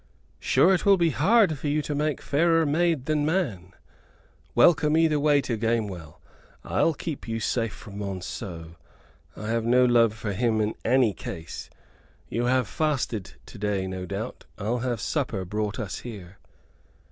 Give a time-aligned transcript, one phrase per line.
[0.39, 3.71] Sure it will be hard for you to make fairer maid than man.
[4.55, 6.19] Welcome either way to Gamewell.
[6.63, 8.77] I'll keep you safe from Monceux;
[9.37, 11.69] I have no love for him in any case.
[12.29, 16.39] You have fasted to day, no doubt; I'll have supper brought us here."